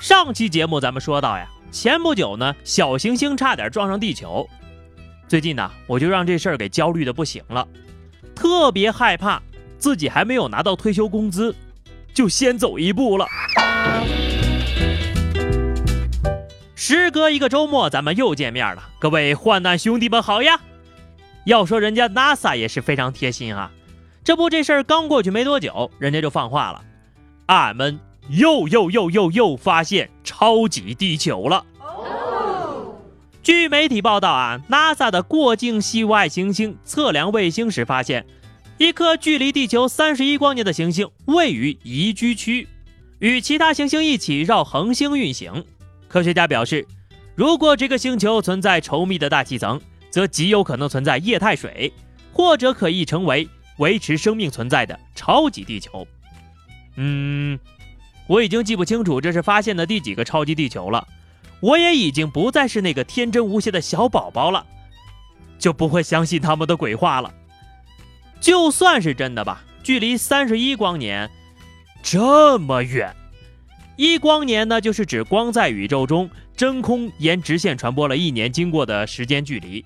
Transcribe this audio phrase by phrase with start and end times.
[0.00, 1.46] 上期节目咱们说到呀。
[1.70, 4.48] 前不久呢，小行星差点撞上地球。
[5.28, 7.68] 最近呢，我就让这事儿给焦虑的不行了，
[8.34, 9.40] 特别害怕
[9.78, 11.54] 自己还没有拿到退休工资，
[12.14, 13.26] 就先走一步了。
[16.74, 20.58] 时隔一个周末，咱们又见面了，各位患难兄弟们好呀！
[21.44, 23.70] 要说人家 NASA 也是非常贴心啊，
[24.24, 26.82] 这不这事儿刚过去没多久，人家就放话了，
[27.46, 28.00] 俺们。
[28.30, 31.66] 又又又又又发现超级地球了！
[33.42, 38.24] 据媒体报道啊，NASA 的过境系外行星测量卫星时发现，
[38.78, 42.68] 一颗距离地球三十一光年的行星位于宜居区，
[43.18, 45.64] 与其他行星一起绕恒星运行。
[46.06, 46.86] 科学家表示，
[47.34, 51.92] 如果这个星球存在稠密的大气层，则极有可能存在液态水，
[52.32, 56.06] 或者可以成为维持生命存在的超级地球。
[56.94, 57.58] 嗯。
[58.30, 61.04] 我已经记不清楚这是发现的第几个超级地球了，
[61.58, 64.64] 我也已经不再是那个天真无邪的小宝宝了，
[65.58, 67.34] 就不会相信他们的鬼话了。
[68.40, 71.28] 就算是真的吧，距离三十一光年
[72.04, 73.12] 这么远，
[73.96, 79.84] 一光年呢，就是指光在宇宙中真空沿直线传播了一年经过的时间距离。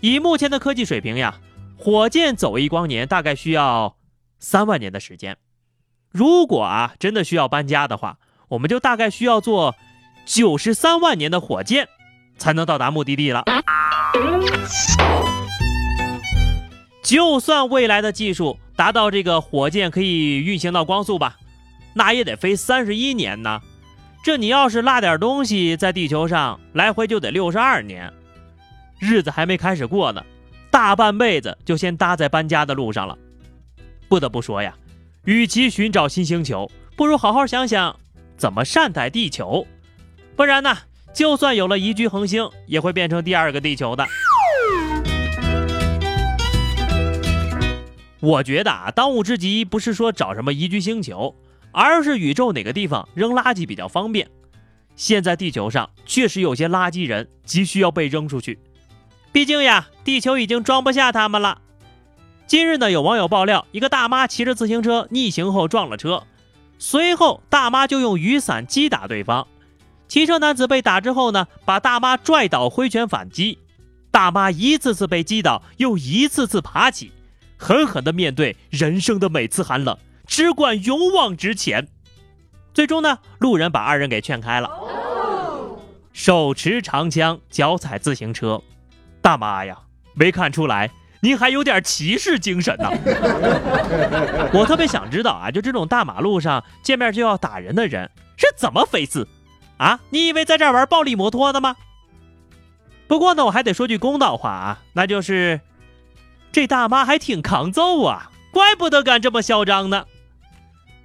[0.00, 1.38] 以目前的科技水平呀，
[1.78, 3.96] 火箭走一光年大概需要
[4.40, 5.36] 三万年的时间。
[6.10, 9.76] 如果啊真的需要搬家的话，我们就大概需要坐
[10.26, 11.88] 九十三万年的火箭
[12.36, 13.44] 才能到达目的地了。
[17.02, 21.36] 就算未来的技术达到这个火箭可以运行到光速吧，
[21.94, 23.60] 那也得飞三十一年呢。
[24.22, 28.12] 这你要是落点东西在地球上，来回就得六十二年，
[28.98, 30.22] 日子还没开始过呢，
[30.70, 33.16] 大半辈子就先搭在搬家的路上了。
[34.08, 34.74] 不得不说呀。
[35.24, 37.94] 与其寻找新星球，不如好好想想
[38.38, 39.66] 怎么善待地球。
[40.34, 40.78] 不然呢，
[41.12, 44.06] 就算有了宜居恒星，也会变成第二个地球的。
[48.20, 51.34] 我觉得啊，当务之急不是说找什么宜居星球，
[51.70, 54.26] 而是宇宙哪个地方扔垃圾比较方便。
[54.96, 58.58] 现在地球上确实有些垃圾人，急需要被扔出去。
[59.32, 61.60] 毕竟呀，地球已经装不下他们了。
[62.50, 66.24] 今日呢，有网友爆料，一个大妈骑着自行车逆行后撞了车，
[66.80, 69.46] 随后大妈就用雨伞击打对方。
[70.08, 73.60] 骑车男子被打之后呢，把大妈拽倒，挥拳反击。
[74.10, 77.12] 大妈一次次被击倒，又一次次爬起，
[77.56, 79.96] 狠狠地面对人生的每次寒冷，
[80.26, 81.86] 只管勇往直前。
[82.74, 84.68] 最终呢，路人把二人给劝开了。
[86.12, 88.60] 手持长枪，脚踩自行车，
[89.22, 89.78] 大妈呀，
[90.14, 90.90] 没看出来。
[91.22, 92.90] 您还有点骑士精神呢，
[94.54, 99.26] 我特别想知道啊，就这种大马路上见面就要打人的人是怎么回事
[99.76, 100.00] 啊？
[100.08, 101.76] 你以为在这儿玩暴力摩托的吗？
[103.06, 105.60] 不过呢，我还得说句公道话啊，那就是
[106.52, 110.06] 这大妈还挺抗揍啊，怪不得敢这么嚣张呢。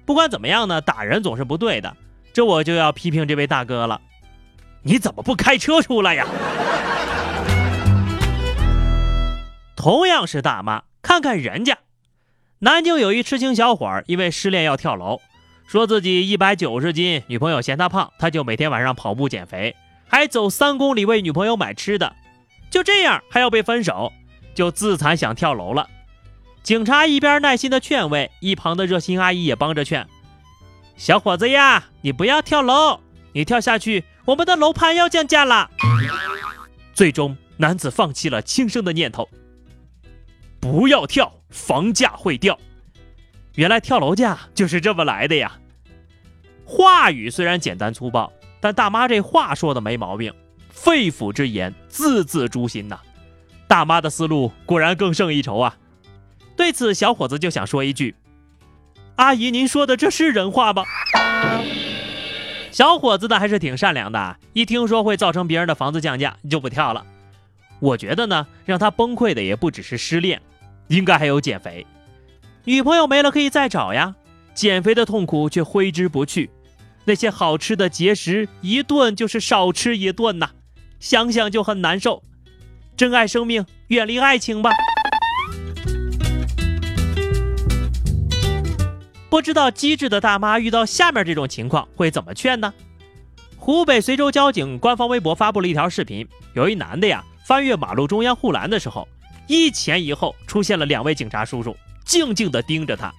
[0.06, 1.94] 不管怎么样呢，打人总是不对的，
[2.32, 4.00] 这我就要批评这位大哥了，
[4.82, 6.24] 你怎么不开车出来呀？
[9.76, 11.78] 同样是大妈，看看人家，
[12.60, 15.20] 南京有一痴情小伙儿，因为失恋要跳楼，
[15.68, 19.76] 说自己一百九十斤，女朋友嫌他胖，他就每天晚上跑步减肥，
[20.08, 22.16] 还走三公里为女朋友买吃的，
[22.70, 24.10] 就这样还要被分手，
[24.54, 25.88] 就自残想跳楼了。
[26.62, 30.08] 警察一边耐心的劝慰，一旁的热心阿姨也帮着劝
[30.96, 32.98] ：“小伙子呀，你不要跳楼，
[33.34, 35.70] 你跳下去，我们的楼盘要降价了。”
[36.92, 39.28] 最终，男子放弃了轻生的念头。
[40.66, 42.58] 不要跳，房价会掉。
[43.54, 45.58] 原来跳楼价就是这么来的呀！
[46.64, 50.34] 话语虽然简单粗暴，但大妈这话说的没毛病，
[50.68, 52.98] 肺腑之言，字字诛心呐。
[53.68, 55.76] 大妈的思路果然更胜一筹啊！
[56.56, 58.16] 对此，小伙子就想说一句
[59.14, 60.82] ：“阿姨，您说的这是人话吗？”
[62.72, 67.06] 小伙子的还是挺善良的，一听说会造成别人的房子降价，就不跳了。
[67.78, 70.40] 我觉得呢，让他崩溃的也不只是失恋，
[70.88, 71.86] 应该还有减肥。
[72.64, 74.14] 女朋友没了可以再找呀，
[74.54, 76.50] 减肥的痛苦却挥之不去。
[77.04, 80.50] 那些好吃的节食，一顿就是少吃一顿呐，
[80.98, 82.22] 想想就很难受。
[82.96, 84.70] 珍爱生命，远离爱情吧。
[89.28, 92.72] 不知道机智的大妈遇到下面这种情况会怎么劝呢？
[93.56, 99.06] 湖北随州交警官方微博发布了一条视频，有一男的呀翻越马路中央护栏的时候，
[99.46, 103.12] 一前一后出现了两位警察叔叔，静静地盯着他。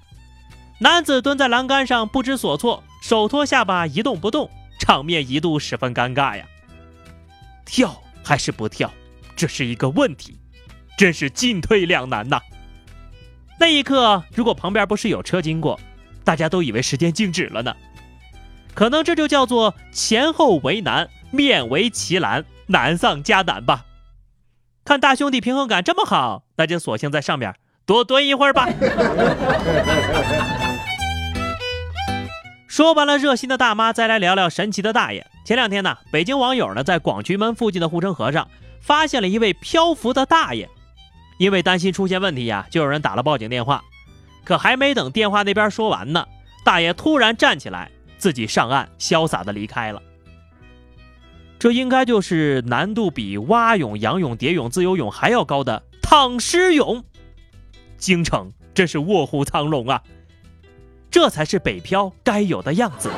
[0.80, 6.46] 男子蹲在栏杆上不知所措，手托下巴一动不动，场面一度十分尴尬呀。
[7.66, 8.92] 跳还是不跳，
[9.36, 10.38] 这是一个问题，
[10.98, 12.40] 真是进退两难呐。
[13.60, 15.80] 那一刻，如果旁边不是有车经过，
[16.24, 17.76] 大家都以为时间静止了呢，
[18.76, 23.86] 可能这就叫做前后为难，面为奇难，难上加难吧。
[24.88, 27.54] 看大兄弟平衡感这么好，那就索性在上面
[27.86, 28.70] 多蹲一会儿吧。
[32.70, 35.28] 说完了热心的大妈，再来聊聊神奇的大爷。
[35.44, 38.48] 前两天呢，北京网友呢在广渠门附近的护城河上
[38.80, 40.70] 发现了一位漂浮的大爷，
[41.38, 43.84] 因为担心出现问题呀，就有人打了报警电话。
[44.46, 46.26] 可还没等电话那边说完呢，
[46.64, 50.02] 大爷突然站起来，自己上岸，潇洒的离开了。
[51.60, 57.04] 这应该就是难度比蛙泳、仰泳、蝶泳、自由泳还要高的躺尸泳。
[57.98, 60.04] 京城真是卧虎藏龙啊！
[61.10, 63.10] 这才是北漂该有的样子。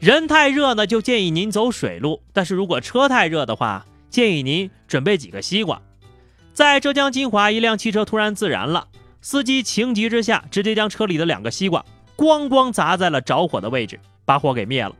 [0.00, 5.82] 人太热呢，就建议您走水路；但是如果车太热的话，建议您准备几个西瓜。
[6.54, 8.88] 在浙江金华，一辆汽车突然自燃了，
[9.20, 11.84] 司机情急之下，直接将车里的两个西瓜
[12.18, 14.92] 咣咣砸在了着火的位置，把火给灭了。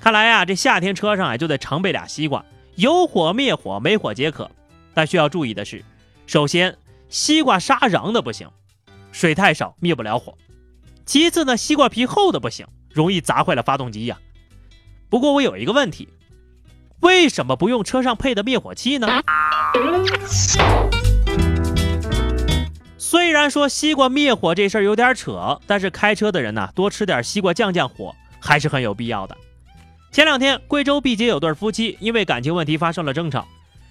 [0.00, 2.42] 看来呀，这夏天车上啊就得常备俩西瓜，
[2.76, 4.50] 有火灭火，没火解渴。
[4.94, 5.84] 但需要注意的是，
[6.26, 6.78] 首先
[7.10, 8.48] 西瓜沙瓤的不行，
[9.12, 10.32] 水太少灭不了火；
[11.04, 14.18] 其次呢，西瓜皮厚的不行，容易砸坏了发动机呀。
[15.10, 16.08] 不过我有一个问题，
[17.00, 19.06] 为什么不用车上配的灭火器呢？
[23.12, 29.36] 虽然说西瓜灭火这事儿有点扯，但是开车的人呢，多吃点西瓜降降火还是很有必要的。
[30.10, 33.46] 前两天，贵州毕节有对夫妻因为感情问题发生了争吵，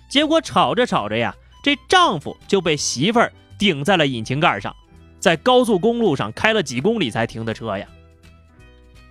[0.10, 4.76] 结果吵着吵着呀，这丈夫就被媳妇儿顶在了引擎盖上，
[5.20, 7.86] 在高速公路上开了几公里才停的车呀。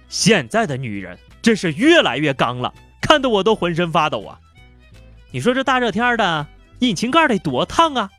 [0.08, 4.40] 现在的女人真是越来越刚了，看得我都浑身发抖啊！
[5.30, 6.48] 你说这大热天的。
[6.80, 8.10] 引擎盖得多烫啊！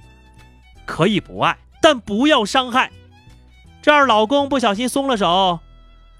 [0.85, 1.57] 可以不爱，
[1.91, 2.89] 但不要伤害。
[3.81, 5.59] 这样老公不小心松了手，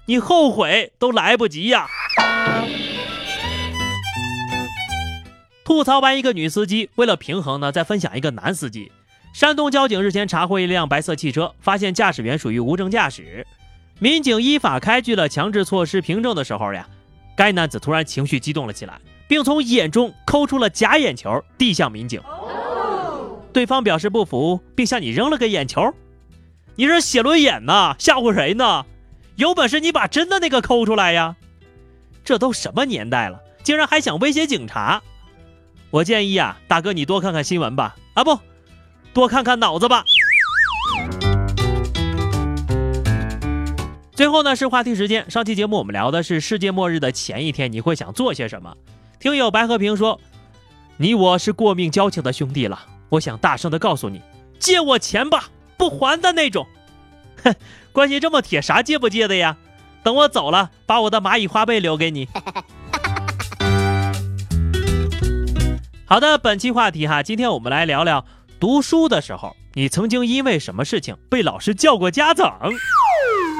[0.04, 1.86] 你后悔都来不及呀！
[5.64, 8.92] 吐槽完一个女司机，为了平衡呢，再分享一个男司机。
[9.32, 13.46] 山东交警日前查获一辆白色汽车，发现驾驶员属于无证驾驶。
[13.98, 16.86] 民警依法开具了强制措施凭证的时候呀，
[17.34, 19.00] 该男子突然情绪激动了起来。
[19.26, 22.20] 并从眼中抠出了假眼球，递向民警。
[23.52, 25.92] 对方表示不服，并向你扔了个眼球。
[26.74, 27.94] 你是写轮眼呢？
[27.98, 28.86] 吓唬谁呢？
[29.36, 31.36] 有本事你把真的那个抠出来呀！
[32.24, 35.02] 这都什么年代了，竟然还想威胁警察？
[35.90, 38.38] 我建议啊，大哥你多看看新闻吧，啊不，
[39.12, 40.04] 多看看脑子吧。
[44.12, 48.76] 最后呢是话题时间，上期节目我们聊的是世界末日的前一天，你会想做些什么？
[49.18, 50.20] 听友白和平说
[50.96, 54.22] ：“你我是过命交情的兄弟了，我想大声的告诉你，
[54.58, 56.66] 借我钱吧，不还的那种。
[57.44, 57.54] 哼，
[57.92, 59.58] 关系这么铁，啥借不借的呀？
[60.02, 62.26] 等我走了，把我的蚂蚁花呗留给你。
[66.06, 68.24] 好的，本期话题哈，今天我们来聊聊
[68.58, 72.70] 读书的时候，你曾经因为什么事情被老师叫过家长？